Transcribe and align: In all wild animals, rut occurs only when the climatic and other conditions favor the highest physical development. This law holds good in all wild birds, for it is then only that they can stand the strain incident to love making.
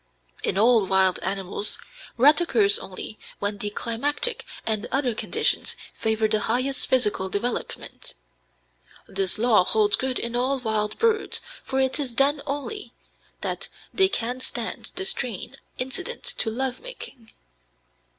In 0.41 0.57
all 0.57 0.87
wild 0.87 1.19
animals, 1.19 1.77
rut 2.17 2.41
occurs 2.41 2.79
only 2.79 3.19
when 3.37 3.59
the 3.59 3.69
climatic 3.69 4.45
and 4.65 4.87
other 4.91 5.13
conditions 5.13 5.75
favor 5.93 6.27
the 6.27 6.39
highest 6.39 6.87
physical 6.87 7.29
development. 7.29 8.15
This 9.07 9.37
law 9.37 9.63
holds 9.63 9.95
good 9.95 10.17
in 10.17 10.35
all 10.35 10.59
wild 10.59 10.97
birds, 10.97 11.39
for 11.63 11.79
it 11.79 11.99
is 11.99 12.15
then 12.15 12.41
only 12.47 12.93
that 13.41 13.69
they 13.93 14.09
can 14.09 14.39
stand 14.39 14.89
the 14.95 15.05
strain 15.05 15.57
incident 15.77 16.23
to 16.23 16.49
love 16.49 16.81
making. 16.81 17.33